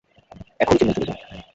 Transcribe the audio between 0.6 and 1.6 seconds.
এখনি চেন্নাই চলে যাও।